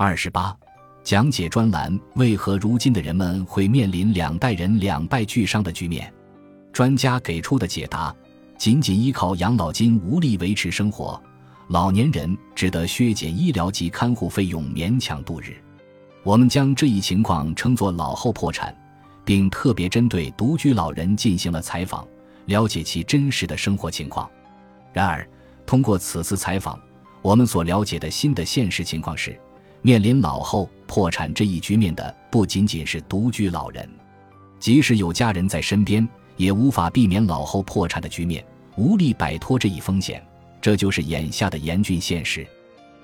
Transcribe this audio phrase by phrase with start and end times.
[0.00, 0.56] 二十八，
[1.02, 6.14] 讲解专栏：为何如今的人们会面临两代人两败俱伤的局面？
[6.72, 8.14] 专家给出的解答：
[8.56, 11.20] 仅仅依靠养老金无力维持生活，
[11.66, 15.56] 老年人只得削减医疗及看护费用，勉强度日。
[16.22, 18.72] 我们将这一情况称作老后破产，
[19.24, 22.06] 并特别针对独居老人进行了采访，
[22.44, 24.30] 了解其真实的生活情况。
[24.92, 25.28] 然而，
[25.66, 26.78] 通过此次采访，
[27.20, 29.36] 我们所了解的新的现实情况是。
[29.82, 33.88] 面临老后破产这一局面的不仅仅是独居老人，
[34.58, 38.44] 即使有家人在身边，也无法避免老后破产的局面，
[38.76, 40.22] 无力摆脱这一风险。
[40.60, 42.44] 这就是眼下的严峻现实，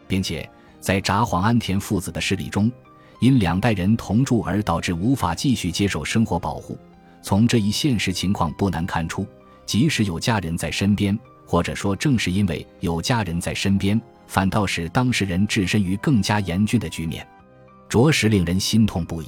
[0.09, 0.49] 并且
[0.81, 2.71] 在札幌安田父子的事例中，
[3.21, 6.77] 因两代人同住而导致无法继续接受生活保护。
[7.23, 9.25] 从这一现实情况不难看出，
[9.65, 13.99] 即使有家人在身边，或者说正是因为有家人在身边。
[14.27, 17.27] 反倒使当事人置身于更加严峻的局面，
[17.89, 19.27] 着实令人心痛不已。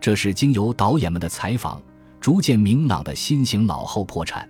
[0.00, 1.80] 这是经由导演们的采访
[2.20, 4.48] 逐渐明朗的新型老后破产。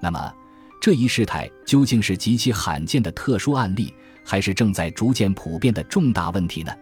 [0.00, 0.32] 那么，
[0.80, 3.92] 这一事态究竟是极其罕见的特殊案例，
[4.24, 6.72] 还是正在逐渐普遍的重大问题呢？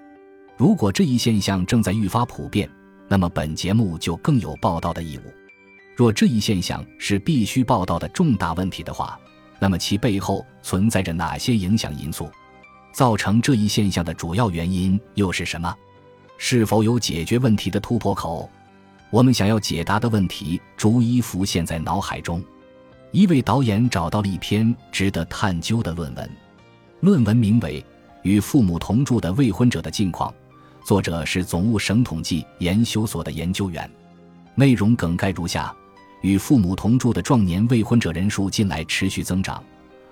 [0.57, 2.69] 如果这一现象正在愈发普遍，
[3.09, 5.23] 那么本节目就更有报道的义务。
[5.97, 9.19] 若这一现象是必须报道的重大问题的话，
[9.59, 12.31] 那么其背后存在着哪些影响因素？
[12.93, 15.75] 造成这一现象的主要原因又是什么？
[16.37, 18.49] 是否有解决问题的突破口？
[19.11, 22.43] 我们想要解答的问题逐一浮现在脑海中。
[23.11, 26.31] 一位导演找到了一篇值得探究的论文，
[27.01, 27.81] 论文名为
[28.23, 30.31] 《与父母同住的未婚者的近况》，
[30.87, 33.91] 作者是总务省统计研究所的研究员。
[34.55, 35.75] 内容梗概如下。
[36.21, 39.63] 与父母同住的壮年未婚者人数近来持续增长，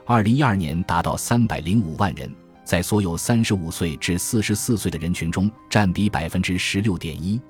[0.05, 2.31] 二零一二年达到三百零五万人，
[2.65, 7.41] 在所有三十五岁至四十四岁的人群中占比百分之十六点一。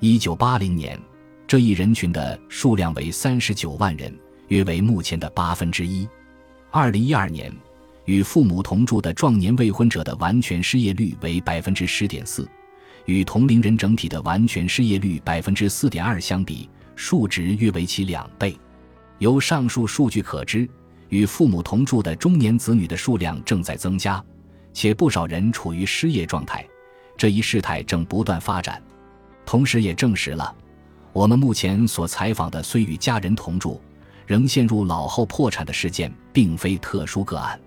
[0.00, 1.00] 一九八零年，
[1.46, 4.14] 这一人群的数量为三十九万人，
[4.48, 6.06] 约为目前的八分之一。
[6.70, 7.50] 二零一二年，
[8.04, 12.46] 与父母同住的壮年未婚者的完全失业率为百分之十点四，
[13.06, 16.68] 与同龄人整体的完全失业率百分之四点二相比。
[16.96, 18.58] 数值约为其两倍。
[19.18, 20.68] 由上述数据可知，
[21.08, 24.22] 与父母同住的中年子女的数量正在增加，
[24.72, 26.66] 且不少人处于失业状态。
[27.16, 28.82] 这一事态正不断发展，
[29.46, 30.54] 同时也证实了
[31.12, 33.80] 我们目前所采访的虽与家人同住，
[34.26, 37.58] 仍陷入老后破产的事件并非特殊个案。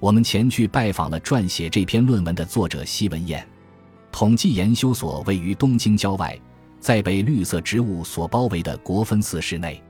[0.00, 3.46] 我们前去拜访了撰写这篇论文的作者西文彦。
[4.10, 6.36] 统计研究所位于东京郊外。
[6.80, 9.80] 在被绿色植物所包围的国分寺室内，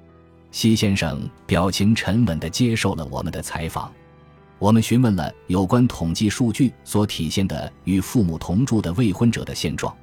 [0.51, 3.91] 西先生表情沉稳地接受了我们的采访。
[4.59, 9.97] 我们询问了有关统计数据所体现的与父母同住的未婚者的现状。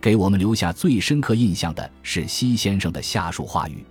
[0.00, 3.84] 给我们留下最深刻印象的是西先生的下述话语：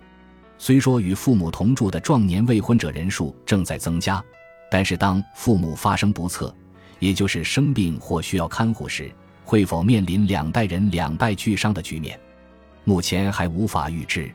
[0.56, 4.24] 虽说与父母同住的壮年未婚者人数正在增加，
[4.70, 6.52] 但是当父母发生不测，
[6.98, 9.12] 也就是生病或需要看护时，
[9.44, 12.18] 会否面临两代人两败俱伤的局面？
[12.88, 14.32] 目前还无法预知，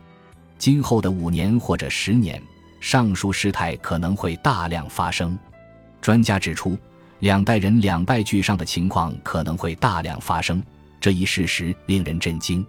[0.59, 2.39] 今后的五年或者十年，
[2.79, 5.35] 上述事态可能会大量发生。
[5.99, 6.77] 专家指出，
[7.17, 10.61] 两代人两败俱伤的情况可能会大量发生，
[11.01, 12.63] 这一事实令人震惊。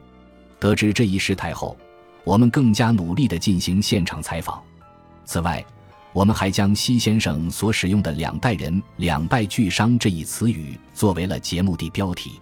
[0.59, 1.77] 得知这一事态后，
[2.25, 4.63] 我们更加努力地进行现场采访。
[5.27, 5.63] 此外，
[6.15, 12.41] 我们还将西先生所使用的“两代人两败俱伤”这一词语作为了节目的标题。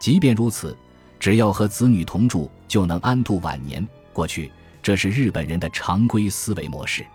[0.00, 0.76] 即便如此。
[1.22, 3.86] 只要和子女同住，就能安度晚年。
[4.12, 4.50] 过去，
[4.82, 7.06] 这是日本人的常规思维模式，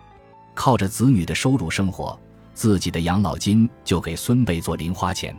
[0.54, 2.18] 靠着子女的收入生活，
[2.54, 5.36] 自己的养老金就给孙辈做零花钱，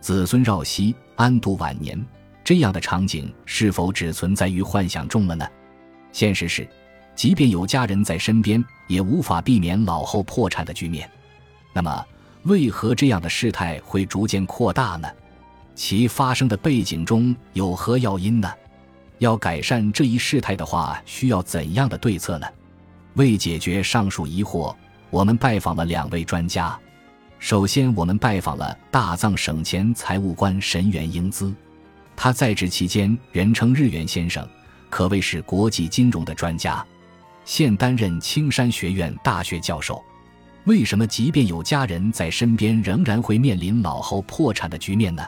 [0.00, 2.00] 子孙绕膝安度晚年。
[2.44, 5.44] 这样的场景是否只存在于幻想中了呢？
[6.12, 6.64] 现实是，
[7.16, 11.10] 即便有家人在身边，也无法避免老后破产的局面。
[11.72, 12.06] 那么，
[12.44, 15.08] 为何这样的事态会逐渐扩大呢？
[15.76, 18.50] 其发生的背景中有何要因呢？
[19.18, 22.46] 要改善这一事态的话，需要怎样的对策呢？
[23.14, 24.74] 为解决上述疑惑，
[25.10, 26.76] 我们拜访了两位专家。
[27.38, 31.54] 首先，我们拜访了大藏省前财务官神原英姿，
[32.16, 34.46] 他在职期间人称“日元先生”，
[34.88, 36.84] 可谓是国际金融的专家，
[37.44, 40.02] 现担任青山学院大学教授。
[40.64, 45.22] 为什么即便有家人在身边，仍然会面临老后破产的局面呢？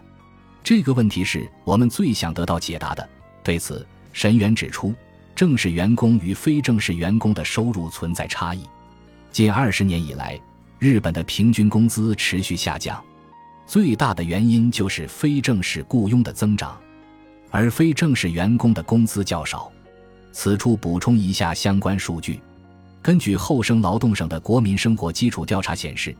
[0.69, 3.09] 这个问题是我们最想得到解答的。
[3.43, 4.95] 对此，神原指出，
[5.35, 8.65] 正式员工与非正式员工的收入存在差异。
[9.33, 10.39] 近二十年以来，
[10.79, 13.03] 日本的平均工资持续下降。
[13.67, 16.79] 最大的原因就是非正式雇佣的增长，
[17.51, 19.73] 而非正式员工的工资较少。
[20.33, 22.43] 此处补充一下相关数据：
[23.01, 26.15] 根据厚生劳动省的国民生活基础调查显示，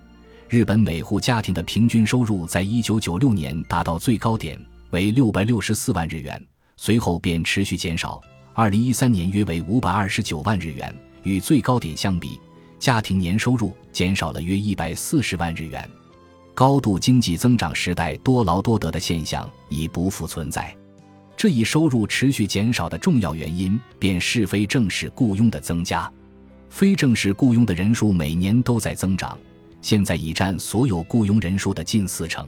[0.49, 4.59] 日本每户家庭的平均收入在一九九六年达到最高点，
[4.93, 6.43] 为六百六十四万日元，
[6.79, 8.19] 随后便持续减少。
[8.55, 12.41] 二零一三年约为五百二十九万日元，与最高点相比，
[12.79, 15.87] 家庭年收入减少了约一百四十万日元。
[16.55, 20.75] 高度经济增长时代多劳多得的现象已不复存在。
[21.37, 26.11] 这一收入持续减少的重要原因，便是非正式雇佣的增加。
[26.71, 29.39] 非正式雇佣的人数每年都在增长，
[29.81, 32.47] 现在已占所有雇佣人数的近四成。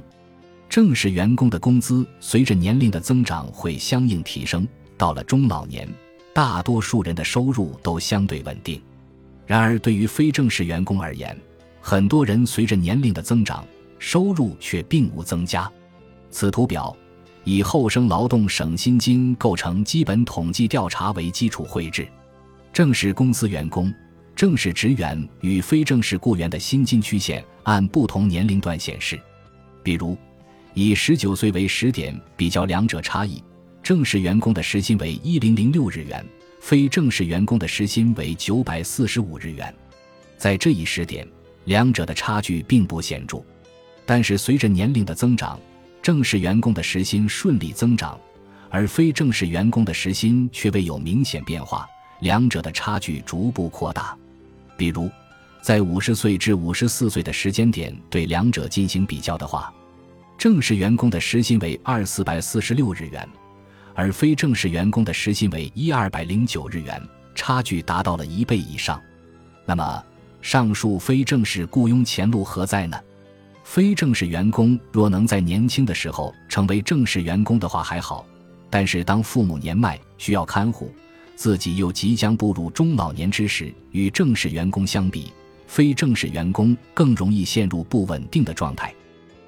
[0.69, 4.67] 正式员工的工资随着年龄的增长会相应提升。
[4.97, 5.89] 到了中老年，
[6.35, 8.81] 大多数人的收入都相对稳定。
[9.47, 11.37] 然而，对于非正式员工而言，
[11.81, 13.65] 很多人随着年龄的增长，
[13.99, 15.69] 收入却并无增加。
[16.31, 16.97] 此图表
[17.43, 22.07] 以后生劳动省薪金构成基本统计调查为基础绘制，
[22.73, 23.93] 正式公司员工、
[24.41, 29.21] 正式职员与非正式雇员的薪金曲线按不同年龄段显示。
[29.83, 30.17] 比如，
[30.73, 33.45] 以十九岁为时点比较两者差异。
[33.83, 36.25] 正式员工的时薪为一零零六日元，
[36.59, 39.75] 非正式员工的时薪为九百四十五日元。
[40.39, 41.29] 在这一时点，
[41.67, 43.45] 两者的差距并不显著。
[44.07, 45.61] 但是随着年龄的增长，
[46.01, 48.19] 正式员工的时薪顺利增长，
[48.71, 51.87] 而非正式员工的时薪却未有明显变化，
[52.21, 54.17] 两者的差距逐步扩大。
[54.81, 55.11] 比如，
[55.61, 59.71] 在五十岁至五十四岁的时间点对两者进行比较的话，
[60.39, 63.29] 正式员工的时薪为二四百四十六日元。
[63.95, 66.99] 而非正式员工的时薪为一二百零九日元，
[67.35, 68.99] 差距达到了一倍以上。
[69.67, 70.03] 那么，
[70.41, 72.99] 上述非正式雇佣前路何在呢？
[73.63, 78.25] 非正式员工若能在年轻的时候成为正式员工的话还好，
[78.71, 80.91] 但是当父母年迈需要看护，
[81.41, 85.33] 自己又即将步入中老年之时，与正式员工相比，
[85.67, 88.95] 非正式员工更容易陷入不稳定的状态。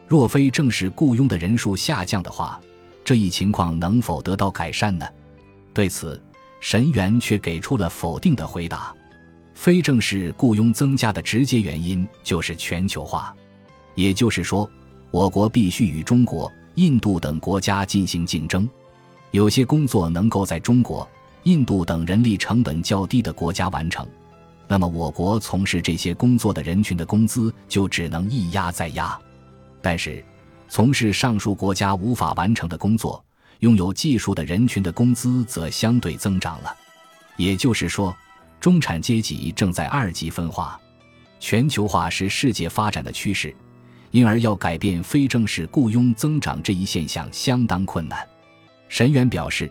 [0.08, 2.58] 若非正式雇佣的人数下降的话，
[3.04, 5.06] 这一情况能否得到改善呢？
[5.74, 6.18] 对此，
[6.60, 8.94] 神元却给出了否定的回答。
[9.52, 13.36] 非正式雇佣增加的直接原因就是全球化，
[13.94, 14.66] 也就是说，
[15.10, 18.66] 我国必须与中国、印度等国家进行竞争。
[19.30, 21.06] 有些工作能够在中国、
[21.44, 24.06] 印度等人力成本较低的国家完成，
[24.68, 29.18] 那么我国从事这些工作的人群的工资就只能一压再压。
[29.80, 30.24] 但是，
[30.68, 33.22] 从事上述国家无法完成的工作，
[33.58, 36.74] 拥有技术的人群的工资则相对增长了。
[37.36, 38.16] 也就是说，
[38.60, 40.80] 中产阶级正在二级分化。
[41.40, 43.52] 全球化是世界发展的趋势，
[44.12, 48.24] 因而要改变非正式雇佣增长这一现象相当困难。
[48.88, 49.68] 神元表示，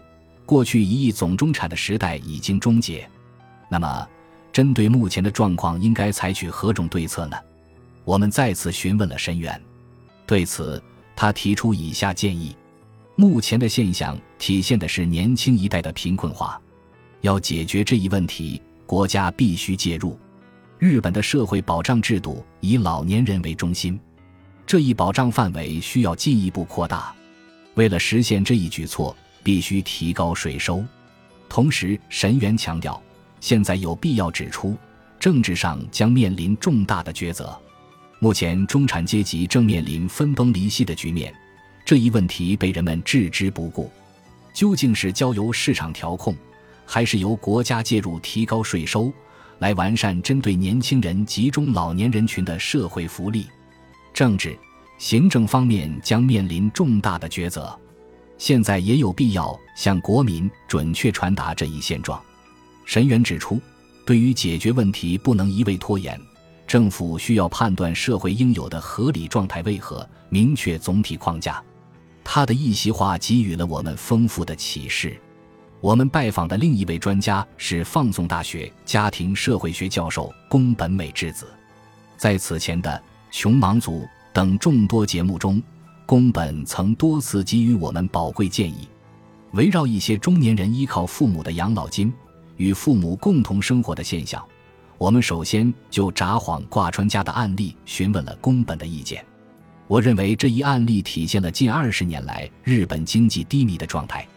[0.52, 3.10] 过去一亿总中产的时代已经终结。
[3.70, 4.06] 那么，
[4.52, 7.38] 针对目前的状况，应该采取何种对策呢？
[8.04, 9.62] 我们再次询问了神元，
[10.28, 10.84] 对此。
[11.16, 12.54] 他提出以下建议：
[13.16, 16.60] 目前的现象体现的是年轻一代的贫困化，
[17.22, 20.20] 要解决这一问题，国家必须介入。
[20.80, 23.98] 日本的社会保障制度以老年人为中心，
[24.66, 27.16] 这一保障范围需要进一步扩大。
[27.76, 30.84] 为了实现这一举措，必须提高税收。
[31.50, 33.02] 同时，神元强调，
[33.40, 34.78] 现在有必要指出，
[35.20, 37.58] 政治上将面临重大的抉择。
[38.20, 41.34] 目前，中产阶级正面临分崩离析的局面，
[41.84, 43.92] 这一问题被人们置之不顾。
[44.54, 46.36] 究竟是交由市场调控，
[46.86, 49.12] 还是由国家介入提高税收，
[49.60, 53.48] 来完善针对年轻人集中老年人群的社会福利？
[54.14, 54.58] 政治、
[54.98, 57.78] 行政方面将面临重大的抉择。
[58.42, 62.20] 现在也有必要向国民准确传达这一现状。
[62.86, 63.62] 神元指出，
[64.04, 66.20] 对于解决问题，不能一味拖延。
[66.66, 71.64] 政府需要判断社会应有的合理状态为何，明确总体框架。
[72.24, 75.16] 他的一席话给予了我们丰富的启示。
[75.80, 81.46] 我们拜访的另一位专家是放送大学家庭社会学教授宫本美智子。
[82.18, 82.90] 在此前的
[83.30, 84.00] 《穷忙族》
[84.34, 85.62] 等众多节目中，
[86.12, 88.86] 宫本曾多次给予我们宝贵建议。
[89.54, 92.12] 围绕一些中年人依靠父母的养老金，
[92.58, 94.46] 与父母共同生活的现象。
[94.98, 99.26] 我们首先就札幌挂川家的案例询问了宫本的意见。
[99.88, 104.28] 我认为这一案例体现了近二十年来日本经济低迷的状态。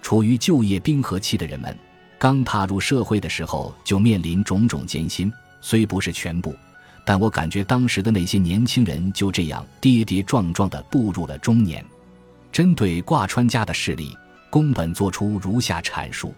[0.00, 1.76] 处于就业冰河期的人们，
[2.20, 6.54] 刚踏入社会的时候就面临种种艰辛，虽不是全部，
[7.06, 11.82] 但我感觉当时的那些年轻人就这样跌跌撞撞地步入了中年。
[12.50, 14.16] 针对挂川家的事例，
[14.50, 16.34] 宫本做出如下阐述：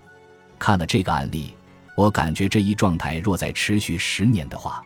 [0.59, 1.55] 看了这个案例，
[1.97, 4.83] 我感觉这一状态若再持续十年的话，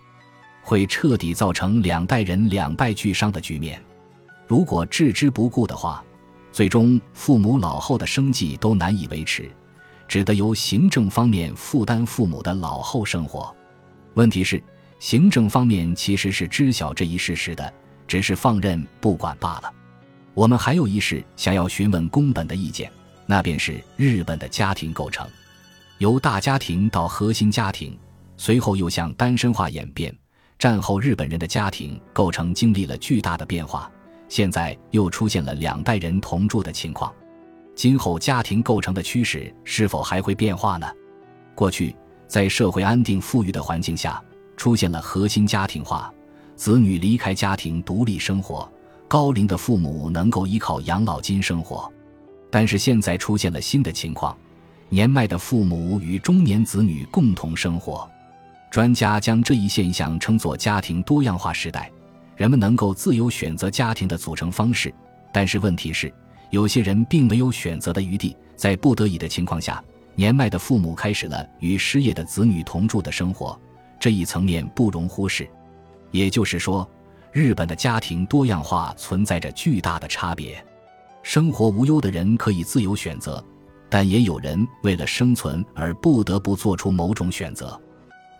[0.62, 3.82] 会彻底造成两代人两败俱伤的局面。
[4.46, 6.04] 如果置之不顾的话，
[6.52, 9.50] 最终父母老后的生计都难以维持，
[10.06, 13.52] 只得由行政方面负担父母的老后生活。
[14.14, 14.62] 问题是，
[15.02, 17.74] 行政方面其实是知晓这一事实的，
[18.06, 19.74] 只是放任不管罢了。
[20.32, 22.88] 我们还有一事想要询问宫本的意见，
[23.26, 25.28] 那便是日本的家庭构成，
[25.98, 27.98] 由大家庭到核心家庭，
[28.36, 30.16] 随后又向单身化演变。
[30.56, 33.90] 战后日本人的家庭构成经历了巨大的变化。
[34.28, 37.12] 现在又出现了两代人同住的情况，
[37.74, 40.86] 今后家庭构成的趋势是否还会变化呢？
[41.56, 41.92] 过去
[42.28, 44.22] 在社会安定富裕的环境下，
[44.56, 46.12] 出现了核心家庭化，
[46.56, 48.70] 子女离开家庭独立生活，
[49.08, 51.90] 高龄的父母能够依靠养老金生活。
[52.50, 54.36] 但是现在出现了新的情况，
[54.88, 58.08] 年迈的父母与中年子女共同生活，
[58.70, 61.90] 专家将这一现象称作家庭多样化时代。
[62.36, 64.92] 人们能够自由选择家庭的组成方式，
[65.32, 66.12] 但是问题是，
[66.50, 68.36] 有些人并没有选择的余地。
[68.54, 69.82] 在不得已的情况下，
[70.14, 73.58] 年迈的父母开始了与失业的子女同住的生活，
[74.02, 75.48] 这一层面不容忽视。
[76.10, 76.90] 也就是说，
[77.30, 80.62] 日本的家庭多样化存在着巨大的差别。
[81.22, 83.42] 生活无忧的人可以自由选择，
[83.88, 87.80] 但也有人为了生存而不得不做出某种选择。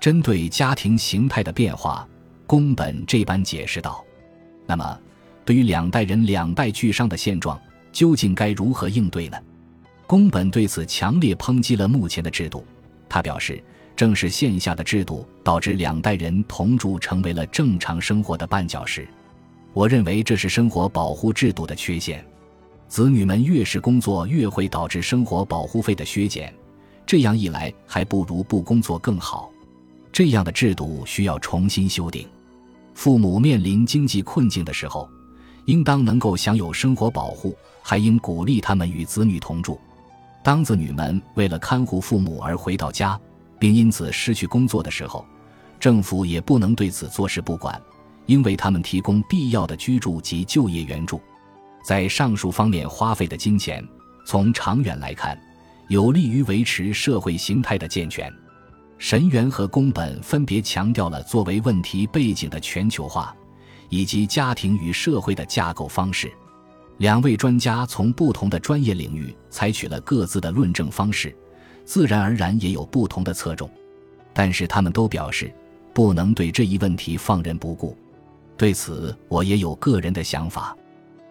[0.00, 2.08] 针对家庭形态的变化。
[2.44, 4.04] 宫本这般解释道
[4.66, 5.00] ：“那么，
[5.44, 7.58] 对于两代人两败俱伤的现状，
[7.92, 9.38] 究竟该如何应对呢？”
[10.08, 12.66] 宫本对此强烈抨击了目前的制度。
[13.08, 13.62] 他表示，
[13.94, 19.06] 正是线下的制度导致两代人同住成为了正常生活的绊脚石。
[19.72, 22.24] 我认为这是生活保护制度的缺陷。
[22.88, 26.52] 子女们越是工作，越会导致生活保护费的削减。
[27.06, 29.50] 这样一来，还不如不工作更好。
[30.12, 32.28] 这样的制度需要重新修订。
[32.94, 35.08] 父母面临经济困境的时候，
[35.64, 39.80] 应当能够享有生活保护，还应鼓励他们与子女同住。
[40.44, 43.18] 当子女们为了看护父母而回到家，
[43.62, 45.24] 并因此失去工作的时候，
[45.78, 47.80] 政府也不能对此坐视不管，
[48.26, 51.20] 应为他们提供必要的居住及就业援助。
[51.84, 53.86] 在上述方面花费的金钱，
[54.26, 55.40] 从长远来看，
[55.86, 58.28] 有利于维持社会形态的健全。
[58.98, 63.32] 神元和宫本分别强调了作为问题背景的全球化，
[63.88, 66.32] 以及家庭与社会的架构方式。
[66.98, 71.32] 两位专家从不同的专业领域采取了各自的论证方式，
[71.92, 73.68] 自然而然也有不同的侧重。
[74.32, 75.52] 但是他们都表示，
[75.92, 77.94] 不能对这一问题放任不顾。
[78.56, 80.74] 对此，我也有个人的想法。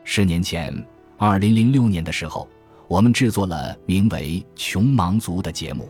[0.04, 0.72] 十年前，
[1.18, 2.48] 二零零六年的时候，
[2.88, 5.90] 我们制作了名为《穷忙族》的节目。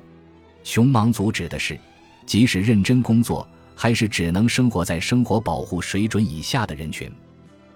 [0.63, 1.77] 穷忙族指的是，
[2.25, 7.11] 即使认真工作，还是只能生活在生活保护水准以下的人群。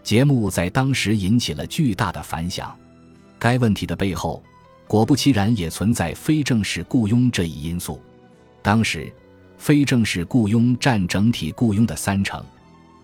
[0.02, 2.74] 节目在当时引起了巨大的反响。
[3.38, 4.42] 该问题的背后，
[4.88, 8.02] 果不其然也存在非正式雇佣这一因素。
[8.62, 9.12] 当时，
[9.58, 12.44] 非正式雇佣占整体雇佣的三成。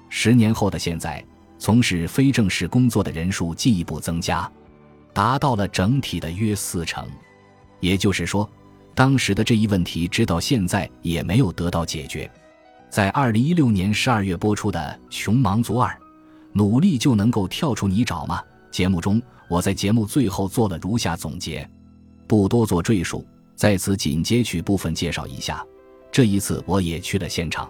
[0.09, 1.23] 十年后的现在，
[1.57, 4.49] 从事非正式工作的人数进一步增加，
[5.13, 7.07] 达到了整体的约四成。
[7.79, 8.49] 也就是说。
[8.93, 12.29] 当时的这一问题，直到现在也没有得到解决。
[12.89, 15.89] 在二零一六年十二月播出的《穷忙族二》，
[16.51, 18.43] 努力就能够跳出泥沼吗？
[18.69, 19.19] 节目中，
[19.51, 21.69] 我在节目最后做了如下总结，
[22.25, 25.61] 不多做赘述，在此仅截取部分介绍一下。
[26.09, 27.69] 这一次我也去了现场，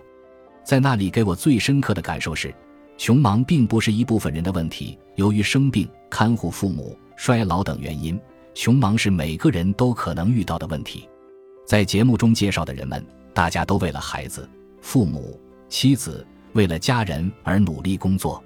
[0.63, 2.53] 在那里给我最深刻的感受是，
[2.99, 8.21] 穷忙并不是一部分人的问题，由于生病、看护父母、衰老等原因，
[8.53, 11.09] 穷忙是每个人都可能遇到的问题。
[11.65, 14.47] 在节目中介绍的人们，大家都为了孩子、
[14.81, 15.35] 父母、
[15.67, 16.23] 妻子，
[16.53, 18.43] 为了家人而努力工作。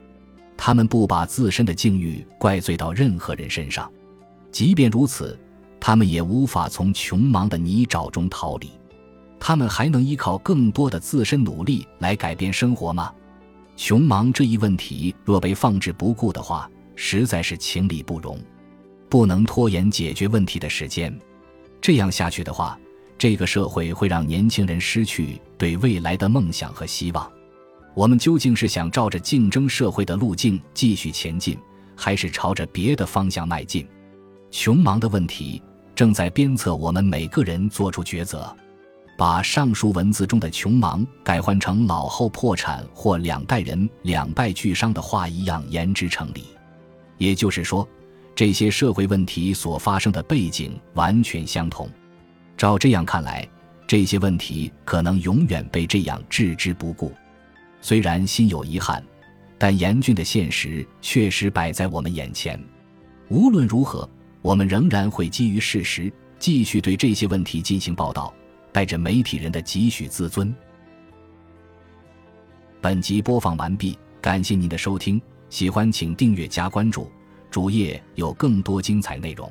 [0.58, 3.92] 他们不把自身的境遇怪罪到任何人身上，
[4.52, 5.38] 即便如此，
[5.80, 8.70] 他们也无法从穷忙的泥沼中逃离。
[9.40, 13.14] 他们还能依靠更多的自身努力来改变生活吗？
[13.76, 18.40] 穷忙这一问题若被放置不顾的话，实在是情理不容，
[19.10, 21.14] 不能拖延解决问题的时间。
[21.82, 22.80] 这样下去的话，
[23.18, 27.30] 这个社会会让年轻人失去对未来的梦想和希望。
[27.96, 31.58] 我们究竟是想照着竞争社会的路径继续前进，
[31.96, 33.88] 还是朝着别的方向迈进？
[34.52, 35.64] 穷忙的问题
[35.96, 38.54] 正在鞭策我们每个人做出抉择。
[39.18, 46.44] 把上述文字中的穷忙改换成老后破产或两代人两败俱伤的话一样，言之成理。
[47.18, 47.88] 也就是说，
[48.36, 51.90] 这些社会问题所发生的背景完全相同。
[52.58, 53.48] 照这样看来，
[53.88, 57.14] 这些问题可能永远被这样置之不顾。
[57.86, 59.06] 虽然心有遗憾，
[59.60, 62.60] 但严峻的现实确实摆在我们眼前。
[63.30, 64.10] 无论如何，
[64.42, 68.34] 我们仍然会基于事实，继续对这些问题进行报道。
[68.72, 70.52] 带着媒体人的几许自尊。
[72.82, 77.12] 本集播放完毕，感谢您的收听，喜欢请订阅加关注，
[77.52, 79.48] 主页有更多精彩内容。